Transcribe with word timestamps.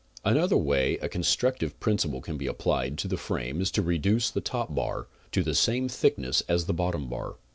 Another 0.25 0.57
way 0.57 0.97
a 0.97 1.07
constructive 1.07 1.79
principle 1.79 2.21
can 2.21 2.35
be 2.35 2.47
applied 2.47 2.97
to 2.97 3.07
the 3.07 3.17
frame 3.17 3.61
is 3.61 3.69
to 3.69 3.83
reduce 3.83 4.31
the 4.31 4.41
top 4.41 4.73
bar 4.73 5.07
to 5.31 5.43
the 5.43 5.53
same 5.53 5.87
thickness 5.87 6.41
as 6.49 6.65
the 6.65 6.73
bottom 6.73 7.07
bar. 7.07 7.35